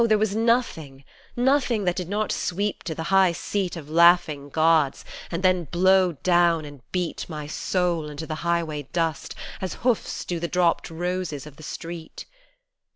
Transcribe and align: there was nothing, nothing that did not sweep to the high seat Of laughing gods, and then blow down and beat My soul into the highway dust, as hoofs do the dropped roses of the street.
there 0.09 0.17
was 0.17 0.35
nothing, 0.35 1.03
nothing 1.35 1.83
that 1.85 1.95
did 1.95 2.09
not 2.09 2.31
sweep 2.31 2.81
to 2.81 2.95
the 2.95 3.03
high 3.13 3.31
seat 3.31 3.75
Of 3.75 3.87
laughing 3.87 4.49
gods, 4.49 5.05
and 5.29 5.43
then 5.43 5.65
blow 5.65 6.13
down 6.23 6.65
and 6.65 6.81
beat 6.91 7.29
My 7.29 7.45
soul 7.45 8.09
into 8.09 8.25
the 8.25 8.33
highway 8.41 8.87
dust, 8.93 9.35
as 9.61 9.75
hoofs 9.85 10.25
do 10.25 10.39
the 10.39 10.47
dropped 10.47 10.89
roses 10.89 11.45
of 11.45 11.55
the 11.57 11.61
street. 11.61 12.25